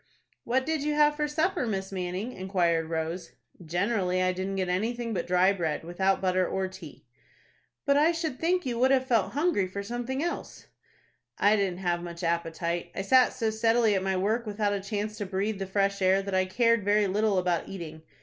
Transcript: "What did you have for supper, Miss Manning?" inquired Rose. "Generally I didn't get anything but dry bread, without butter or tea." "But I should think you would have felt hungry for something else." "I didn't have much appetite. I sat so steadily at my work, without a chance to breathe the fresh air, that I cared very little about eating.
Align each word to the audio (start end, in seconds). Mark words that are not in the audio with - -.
"What 0.45 0.65
did 0.65 0.81
you 0.81 0.95
have 0.95 1.15
for 1.15 1.27
supper, 1.27 1.67
Miss 1.67 1.91
Manning?" 1.91 2.33
inquired 2.33 2.89
Rose. 2.89 3.33
"Generally 3.63 4.23
I 4.23 4.33
didn't 4.33 4.55
get 4.55 4.67
anything 4.67 5.13
but 5.13 5.27
dry 5.27 5.53
bread, 5.53 5.83
without 5.83 6.19
butter 6.23 6.47
or 6.47 6.67
tea." 6.67 7.05
"But 7.85 7.97
I 7.97 8.11
should 8.11 8.39
think 8.39 8.65
you 8.65 8.79
would 8.79 8.89
have 8.89 9.05
felt 9.05 9.33
hungry 9.33 9.67
for 9.67 9.83
something 9.83 10.23
else." 10.23 10.65
"I 11.37 11.55
didn't 11.55 11.81
have 11.81 12.01
much 12.01 12.23
appetite. 12.23 12.89
I 12.95 13.03
sat 13.03 13.31
so 13.33 13.51
steadily 13.51 13.93
at 13.93 14.01
my 14.01 14.17
work, 14.17 14.47
without 14.47 14.73
a 14.73 14.81
chance 14.81 15.19
to 15.19 15.25
breathe 15.27 15.59
the 15.59 15.67
fresh 15.67 16.01
air, 16.01 16.23
that 16.23 16.33
I 16.33 16.45
cared 16.45 16.83
very 16.83 17.05
little 17.05 17.37
about 17.37 17.69
eating. 17.69 18.01